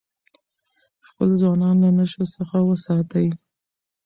[1.07, 3.27] خپل ځوانان له نشو څخه وساتئ.